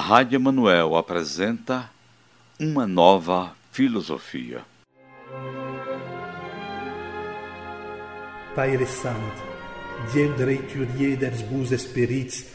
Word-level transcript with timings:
A 0.00 0.02
Rádio 0.02 0.36
Emanuel 0.36 0.96
apresenta 0.96 1.90
uma 2.58 2.86
nova 2.86 3.52
filosofia. 3.70 4.64
Pai 8.54 8.86
Santo, 8.86 9.42
Dieu 10.10 10.32
dreiturier 10.38 11.18
des 11.18 11.42
beaux 11.42 11.70
espíritos, 11.70 12.46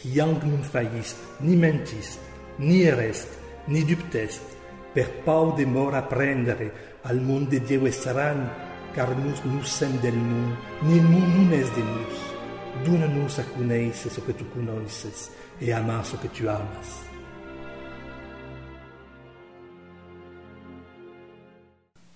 qui 0.00 0.16
yang 0.16 0.42
non 0.46 0.62
failliste, 0.62 1.20
ni 1.40 1.54
mentiste, 1.56 2.22
ni 2.58 2.84
ereste, 2.84 3.36
ni 3.68 3.84
dupteste, 3.84 4.56
per 4.94 5.10
pau 5.26 5.52
de 5.52 5.66
mort 5.66 5.94
apprendere 5.94 6.72
al 7.04 7.20
monde 7.20 7.60
de 7.60 7.66
Dieu 7.66 7.86
estaran, 7.86 8.48
car 8.94 9.14
nous 9.14 9.44
nous 9.44 9.66
sommes 9.68 10.00
del 10.00 10.16
mundo, 10.16 10.56
il 10.80 11.02
mundo 11.02 11.36
non 11.36 11.52
es 11.52 11.68
de 11.76 11.82
nous. 11.82 12.33
Dona-nos 12.82 13.38
a 13.38 13.44
conhecer 13.44 14.18
o 14.18 14.22
que 14.22 14.32
tu 14.32 14.44
conheces 14.46 15.30
e 15.60 15.70
amar 15.70 16.04
o 16.12 16.18
que 16.18 16.28
tu 16.28 16.48
amas. 16.48 17.04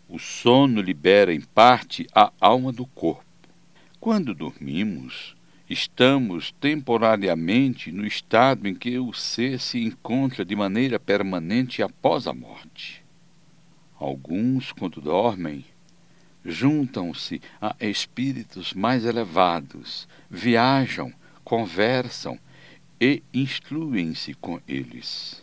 O 0.09 0.19
sono 0.19 0.81
libera 0.81 1.33
em 1.33 1.41
parte 1.41 2.09
a 2.13 2.33
alma 2.41 2.73
do 2.73 2.85
corpo. 2.87 3.25
Quando 4.01 4.35
dormimos, 4.35 5.37
estamos 5.71 6.51
temporariamente 6.51 7.93
no 7.93 8.05
estado 8.05 8.67
em 8.67 8.75
que 8.75 8.99
o 8.99 9.13
ser 9.13 9.61
se 9.61 9.81
encontra 9.81 10.45
de 10.45 10.57
maneira 10.57 10.99
permanente 10.99 11.83
após 11.83 12.27
a 12.27 12.35
morte. 12.35 13.05
Alguns, 13.97 14.73
quando 14.73 15.01
dormem, 15.01 15.65
juntam-se 16.49 17.41
a 17.61 17.77
espíritos 17.81 18.73
mais 18.73 19.05
elevados, 19.05 20.09
viajam, 20.31 21.13
conversam 21.45 22.39
e 23.01 23.23
instruem-se 23.33 24.35
com 24.35 24.61
eles. 24.67 25.43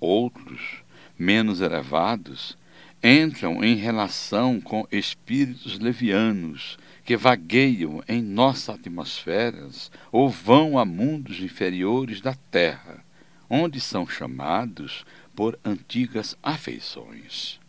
Outros, 0.00 0.82
menos 1.18 1.60
elevados, 1.60 2.56
entram 3.02 3.62
em 3.62 3.76
relação 3.76 4.60
com 4.60 4.86
espíritos 4.90 5.78
levianos 5.78 6.78
que 7.04 7.16
vagueiam 7.16 8.02
em 8.08 8.22
nossas 8.22 8.76
atmosferas 8.76 9.92
ou 10.10 10.30
vão 10.30 10.78
a 10.78 10.86
mundos 10.86 11.40
inferiores 11.40 12.22
da 12.22 12.34
Terra, 12.50 13.04
onde 13.48 13.78
são 13.78 14.08
chamados 14.08 15.04
por 15.36 15.58
antigas 15.62 16.34
afeições. 16.42 17.60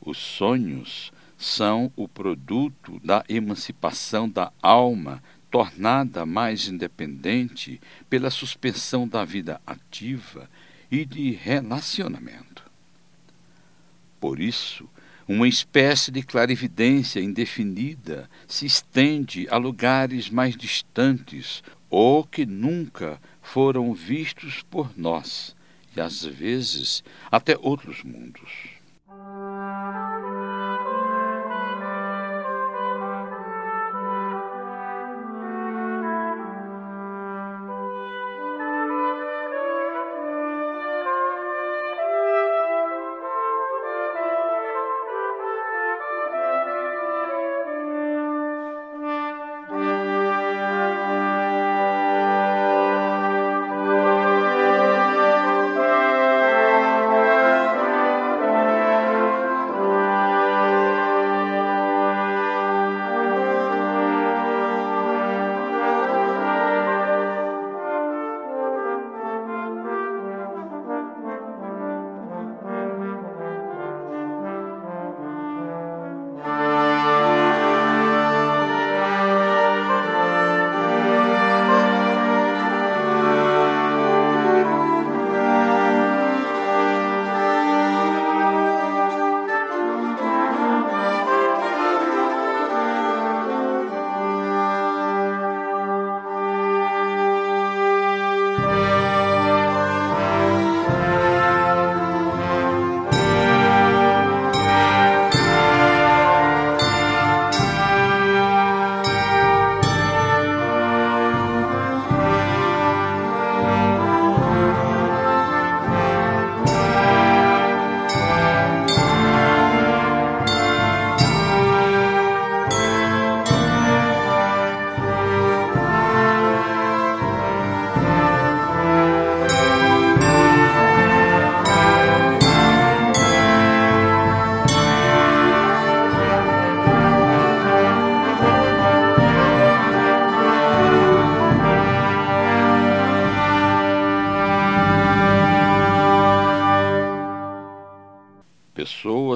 Os 0.00 0.18
sonhos 0.18 1.12
são 1.38 1.92
o 1.96 2.08
produto 2.08 3.00
da 3.04 3.24
emancipação 3.28 4.28
da 4.28 4.52
alma 4.60 5.22
tornada 5.50 6.26
mais 6.26 6.66
independente 6.66 7.80
pela 8.10 8.28
suspensão 8.28 9.06
da 9.06 9.24
vida 9.24 9.60
ativa 9.66 10.50
e 10.90 11.04
de 11.04 11.30
relacionamento. 11.30 12.64
Por 14.20 14.40
isso, 14.40 14.88
uma 15.28 15.46
espécie 15.46 16.10
de 16.10 16.22
clarividência 16.22 17.20
indefinida 17.20 18.28
se 18.46 18.66
estende 18.66 19.46
a 19.48 19.56
lugares 19.56 20.28
mais 20.28 20.56
distantes 20.56 21.62
ou 21.88 22.24
que 22.24 22.44
nunca 22.44 23.20
foram 23.40 23.94
vistos 23.94 24.62
por 24.62 24.90
nós, 24.98 25.54
e 25.96 26.00
às 26.00 26.24
vezes 26.24 27.04
até 27.30 27.56
outros 27.58 28.02
mundos. 28.02 28.77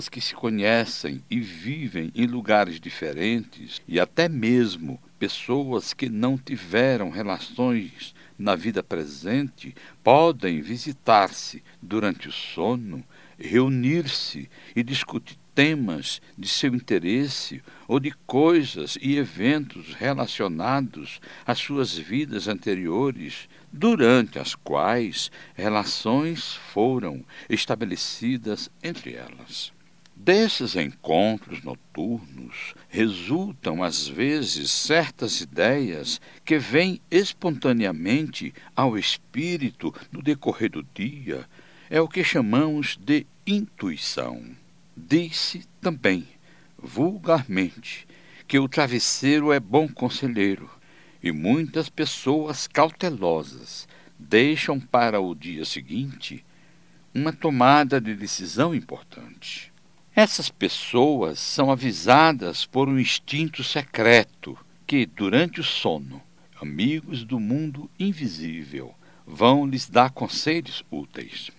Pessoas 0.02 0.08
que 0.08 0.20
se 0.20 0.34
conhecem 0.34 1.22
e 1.30 1.40
vivem 1.40 2.10
em 2.14 2.26
lugares 2.26 2.80
diferentes, 2.80 3.80
e 3.86 4.00
até 4.00 4.28
mesmo 4.28 5.00
pessoas 5.18 5.92
que 5.92 6.08
não 6.08 6.36
tiveram 6.36 7.10
relações 7.10 8.14
na 8.38 8.56
vida 8.56 8.82
presente, 8.82 9.74
podem 10.02 10.60
visitar-se 10.60 11.62
durante 11.80 12.28
o 12.28 12.32
sono, 12.32 13.04
reunir-se 13.38 14.48
e 14.74 14.82
discutir 14.82 15.38
temas 15.54 16.20
de 16.36 16.48
seu 16.48 16.74
interesse 16.74 17.62
ou 17.86 18.00
de 18.00 18.10
coisas 18.26 18.96
e 19.00 19.18
eventos 19.18 19.94
relacionados 19.94 21.20
às 21.46 21.58
suas 21.58 21.96
vidas 21.96 22.48
anteriores, 22.48 23.48
durante 23.70 24.38
as 24.38 24.54
quais 24.54 25.30
relações 25.54 26.54
foram 26.72 27.24
estabelecidas 27.48 28.70
entre 28.82 29.14
elas. 29.14 29.72
Desses 30.24 30.76
encontros 30.76 31.64
noturnos 31.64 32.76
resultam 32.88 33.82
às 33.82 34.06
vezes 34.06 34.70
certas 34.70 35.40
ideias 35.40 36.20
que 36.44 36.60
vêm 36.60 37.00
espontaneamente 37.10 38.54
ao 38.76 38.96
espírito 38.96 39.92
no 40.12 40.22
decorrer 40.22 40.70
do 40.70 40.86
dia. 40.94 41.44
É 41.90 42.00
o 42.00 42.06
que 42.06 42.22
chamamos 42.22 42.96
de 42.96 43.26
intuição. 43.44 44.44
Disse 44.96 45.66
também, 45.80 46.28
vulgarmente, 46.78 48.06
que 48.46 48.60
o 48.60 48.68
travesseiro 48.68 49.52
é 49.52 49.58
bom 49.58 49.88
conselheiro, 49.88 50.70
e 51.20 51.32
muitas 51.32 51.88
pessoas 51.88 52.68
cautelosas 52.68 53.88
deixam 54.16 54.78
para 54.78 55.20
o 55.20 55.34
dia 55.34 55.64
seguinte 55.64 56.44
uma 57.12 57.32
tomada 57.32 58.00
de 58.00 58.14
decisão 58.14 58.72
importante. 58.72 59.71
Essas 60.14 60.50
pessoas 60.50 61.38
são 61.38 61.70
avisadas 61.70 62.66
por 62.66 62.86
um 62.86 62.98
instinto 62.98 63.64
secreto 63.64 64.58
que, 64.86 65.06
durante 65.06 65.60
o 65.60 65.64
sono, 65.64 66.22
amigos 66.60 67.24
do 67.24 67.40
mundo 67.40 67.90
invisível 67.98 68.94
vão 69.26 69.66
lhes 69.66 69.88
dar 69.88 70.10
conselhos 70.10 70.84
úteis. 70.90 71.50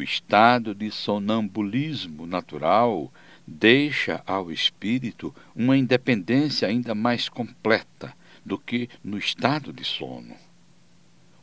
O 0.00 0.02
estado 0.02 0.74
de 0.74 0.90
sonambulismo 0.90 2.26
natural 2.26 3.12
deixa 3.46 4.22
ao 4.26 4.50
espírito 4.50 5.34
uma 5.54 5.76
independência 5.76 6.66
ainda 6.66 6.94
mais 6.94 7.28
completa 7.28 8.16
do 8.42 8.58
que 8.58 8.88
no 9.04 9.18
estado 9.18 9.74
de 9.74 9.84
sono. 9.84 10.34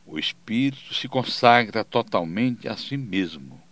O 0.04 0.18
espírito 0.18 0.92
se 0.92 1.06
consagra 1.06 1.84
totalmente 1.84 2.66
a 2.66 2.76
si 2.76 2.96
mesmo. 2.96 3.62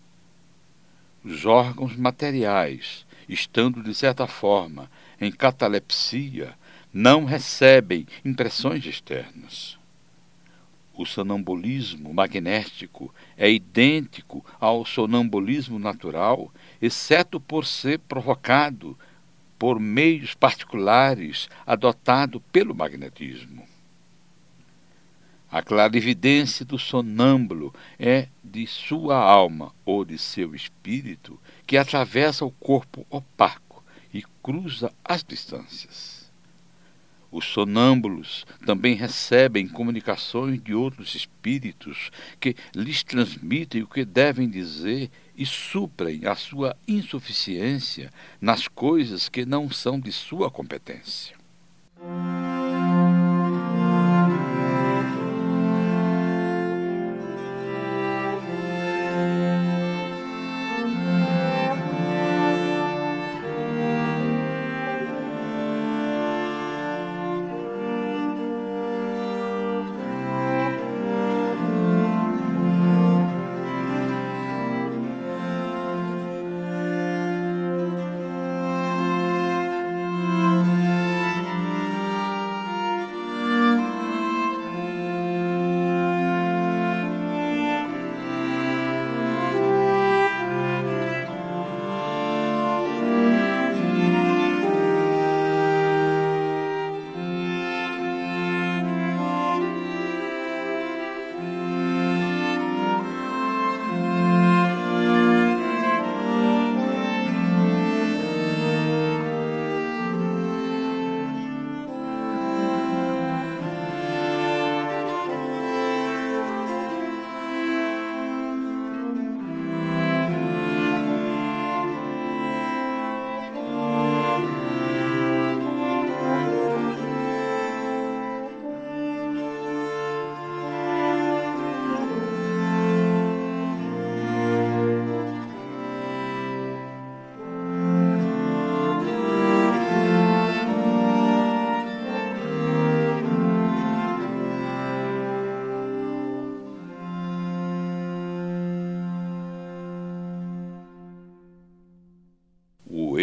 Os 1.24 1.44
órgãos 1.44 1.96
materiais, 1.96 3.04
estando 3.28 3.82
de 3.82 3.92
certa 3.92 4.28
forma 4.28 4.88
em 5.20 5.32
catalepsia, 5.32 6.56
não 6.94 7.24
recebem 7.24 8.06
impressões 8.24 8.86
externas. 8.86 9.76
O 10.96 11.04
sonambulismo 11.04 12.14
magnético 12.14 13.14
é 13.36 13.50
idêntico 13.50 14.42
ao 14.58 14.86
sonambulismo 14.86 15.78
natural, 15.78 16.50
exceto 16.80 17.38
por 17.38 17.66
ser 17.66 17.98
provocado 17.98 18.98
por 19.58 19.78
meios 19.78 20.32
particulares 20.32 21.50
adotados 21.66 22.40
pelo 22.50 22.74
magnetismo. 22.74 23.68
A 25.50 25.62
clarividência 25.62 26.64
do 26.64 26.78
sonâmbulo 26.78 27.74
é 27.98 28.28
de 28.42 28.66
sua 28.66 29.16
alma 29.16 29.72
ou 29.84 30.02
de 30.02 30.16
seu 30.16 30.54
espírito 30.54 31.38
que 31.66 31.76
atravessa 31.76 32.44
o 32.44 32.50
corpo 32.50 33.06
opaco 33.10 33.84
e 34.12 34.22
cruza 34.42 34.92
as 35.04 35.22
distâncias. 35.22 36.15
Os 37.36 37.44
sonâmbulos 37.44 38.46
também 38.64 38.94
recebem 38.94 39.68
comunicações 39.68 40.58
de 40.58 40.72
outros 40.72 41.14
espíritos 41.14 42.10
que 42.40 42.56
lhes 42.74 43.02
transmitem 43.02 43.82
o 43.82 43.86
que 43.86 44.06
devem 44.06 44.48
dizer 44.48 45.10
e 45.36 45.44
suprem 45.44 46.24
a 46.24 46.34
sua 46.34 46.74
insuficiência 46.88 48.10
nas 48.40 48.68
coisas 48.68 49.28
que 49.28 49.44
não 49.44 49.70
são 49.70 50.00
de 50.00 50.10
sua 50.12 50.50
competência. 50.50 51.36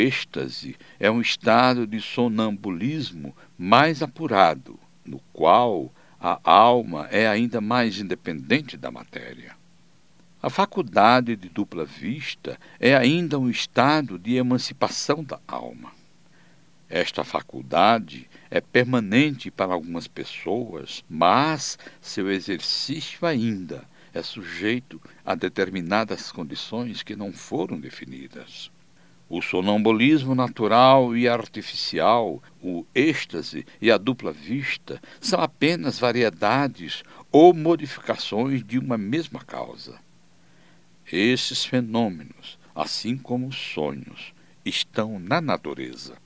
Êxtase 0.03 0.75
é 0.99 1.09
um 1.09 1.21
estado 1.21 1.87
de 1.87 2.01
sonambulismo 2.01 3.35
mais 3.57 4.01
apurado, 4.01 4.79
no 5.05 5.19
qual 5.31 5.91
a 6.19 6.39
alma 6.43 7.07
é 7.11 7.27
ainda 7.27 7.59
mais 7.61 7.99
independente 7.99 8.77
da 8.77 8.91
matéria. 8.91 9.55
A 10.41 10.49
faculdade 10.49 11.37
de 11.37 11.47
dupla 11.47 11.85
vista 11.85 12.59
é 12.79 12.95
ainda 12.95 13.39
um 13.39 13.49
estado 13.49 14.19
de 14.19 14.35
emancipação 14.35 15.23
da 15.23 15.39
alma. 15.47 15.91
Esta 16.89 17.23
faculdade 17.23 18.29
é 18.51 18.59
permanente 18.59 19.49
para 19.49 19.73
algumas 19.73 20.07
pessoas, 20.07 21.03
mas 21.09 21.79
seu 22.01 22.29
exercício 22.29 23.25
ainda 23.25 23.85
é 24.13 24.21
sujeito 24.21 25.01
a 25.25 25.33
determinadas 25.33 26.31
condições 26.31 27.01
que 27.01 27.15
não 27.15 27.31
foram 27.31 27.79
definidas. 27.79 28.69
O 29.29 29.41
sonambulismo 29.41 30.35
natural 30.35 31.15
e 31.15 31.27
artificial, 31.27 32.41
o 32.61 32.85
êxtase 32.93 33.65
e 33.81 33.91
a 33.91 33.97
dupla 33.97 34.31
vista 34.31 35.01
são 35.19 35.39
apenas 35.41 35.97
variedades 35.97 37.03
ou 37.31 37.53
modificações 37.53 38.63
de 38.63 38.77
uma 38.77 38.97
mesma 38.97 39.39
causa. 39.39 39.99
Esses 41.11 41.65
fenômenos, 41.65 42.59
assim 42.75 43.17
como 43.17 43.47
os 43.47 43.57
sonhos, 43.57 44.33
estão 44.65 45.19
na 45.19 45.41
natureza. 45.41 46.22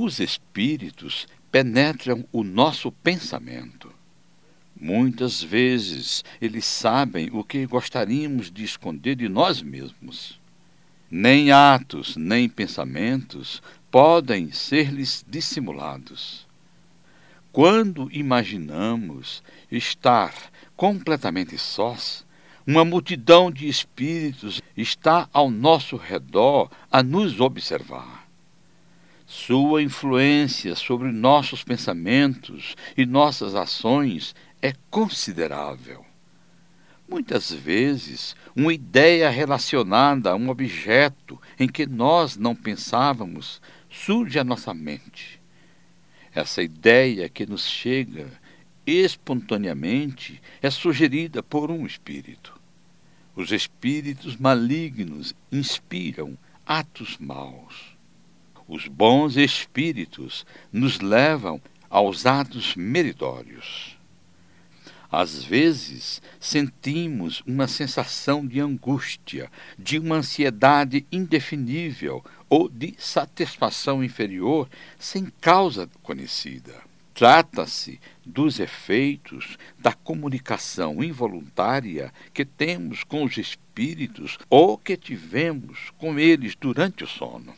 Os 0.00 0.20
espíritos 0.20 1.26
penetram 1.50 2.24
o 2.30 2.44
nosso 2.44 2.92
pensamento. 2.92 3.92
Muitas 4.80 5.42
vezes 5.42 6.24
eles 6.40 6.66
sabem 6.66 7.30
o 7.32 7.42
que 7.42 7.66
gostaríamos 7.66 8.48
de 8.48 8.62
esconder 8.62 9.16
de 9.16 9.28
nós 9.28 9.60
mesmos. 9.60 10.38
Nem 11.10 11.50
atos, 11.50 12.16
nem 12.16 12.48
pensamentos 12.48 13.60
podem 13.90 14.52
ser-lhes 14.52 15.24
dissimulados. 15.28 16.46
Quando 17.50 18.08
imaginamos 18.12 19.42
estar 19.68 20.32
completamente 20.76 21.58
sós, 21.58 22.24
uma 22.64 22.84
multidão 22.84 23.50
de 23.50 23.66
espíritos 23.66 24.62
está 24.76 25.28
ao 25.32 25.50
nosso 25.50 25.96
redor 25.96 26.70
a 26.88 27.02
nos 27.02 27.40
observar. 27.40 28.17
Sua 29.30 29.82
influência 29.82 30.74
sobre 30.74 31.12
nossos 31.12 31.62
pensamentos 31.62 32.74
e 32.96 33.04
nossas 33.04 33.54
ações 33.54 34.34
é 34.62 34.72
considerável. 34.88 36.02
Muitas 37.06 37.52
vezes, 37.52 38.34
uma 38.56 38.72
ideia 38.72 39.28
relacionada 39.28 40.30
a 40.30 40.34
um 40.34 40.48
objeto 40.48 41.38
em 41.60 41.68
que 41.68 41.84
nós 41.84 42.38
não 42.38 42.56
pensávamos 42.56 43.60
surge 43.90 44.38
à 44.38 44.44
nossa 44.44 44.72
mente. 44.72 45.38
Essa 46.34 46.62
ideia 46.62 47.28
que 47.28 47.44
nos 47.44 47.66
chega 47.66 48.30
espontaneamente 48.86 50.40
é 50.62 50.70
sugerida 50.70 51.42
por 51.42 51.70
um 51.70 51.84
espírito. 51.84 52.58
Os 53.36 53.52
espíritos 53.52 54.38
malignos 54.38 55.34
inspiram 55.52 56.34
atos 56.64 57.18
maus. 57.18 57.87
Os 58.68 58.86
bons 58.86 59.38
espíritos 59.38 60.44
nos 60.70 61.00
levam 61.00 61.58
aos 61.88 62.26
atos 62.26 62.76
meritórios. 62.76 63.96
Às 65.10 65.42
vezes, 65.42 66.20
sentimos 66.38 67.42
uma 67.46 67.66
sensação 67.66 68.46
de 68.46 68.60
angústia, 68.60 69.50
de 69.78 69.98
uma 69.98 70.16
ansiedade 70.16 71.06
indefinível 71.10 72.22
ou 72.46 72.68
de 72.68 72.94
satisfação 72.98 74.04
inferior 74.04 74.68
sem 74.98 75.32
causa 75.40 75.88
conhecida. 76.02 76.74
Trata-se 77.14 77.98
dos 78.24 78.60
efeitos 78.60 79.56
da 79.78 79.94
comunicação 79.94 81.02
involuntária 81.02 82.12
que 82.34 82.44
temos 82.44 83.02
com 83.02 83.24
os 83.24 83.38
espíritos 83.38 84.38
ou 84.50 84.76
que 84.76 84.94
tivemos 84.94 85.90
com 85.96 86.18
eles 86.18 86.54
durante 86.54 87.02
o 87.02 87.08
sono. 87.08 87.54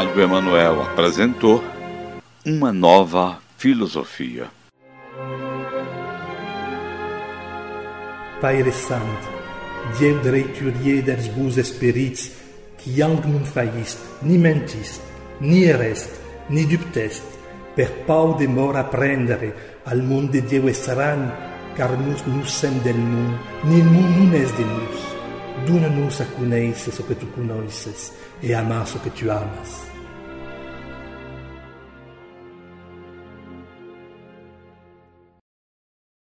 A 0.00 0.02
Rádio 0.02 0.22
Emanuel 0.22 0.80
apresentou 0.80 1.62
uma 2.46 2.72
nova 2.72 3.38
filosofia. 3.58 4.48
Pai 8.40 8.64
Santo, 8.72 9.28
Deus 9.98 10.22
dreiturier 10.22 11.02
des 11.02 11.28
bons 11.28 11.58
espíritos, 11.58 12.30
que 12.78 13.02
ang 13.02 13.20
nun 13.28 13.44
failliste, 13.44 14.00
ni 14.22 14.38
mentiste, 14.38 15.04
ni 15.38 15.64
ereste, 15.64 16.16
ni 16.48 16.64
dubteste, 16.64 17.36
per 17.76 17.92
pau 18.06 18.38
de 18.38 18.48
mort 18.48 18.78
apprendere 18.78 19.52
al 19.84 20.00
monde 20.00 20.40
de 20.40 20.48
Dieu 20.48 20.68
estran, 20.70 21.28
car 21.76 21.92
nous 21.98 22.24
nous 22.24 22.48
sem 22.48 22.80
del 22.80 22.96
mundo, 22.96 23.36
il 23.68 23.84
mundo 23.84 24.16
non 24.16 24.32
es 24.32 24.48
de 24.56 24.64
nous. 24.64 25.20
Dona-nos 25.68 26.22
a 26.22 26.24
conhecer 26.24 26.94
o 26.98 27.02
que 27.04 27.14
tu 27.14 27.26
conheces 27.36 28.14
e 28.42 28.54
amar 28.54 28.86
o 28.96 28.98
que 28.98 29.10
tu 29.10 29.30
amas. 29.30 29.89